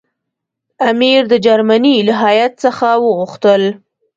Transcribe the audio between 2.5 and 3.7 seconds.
څخه وغوښتل.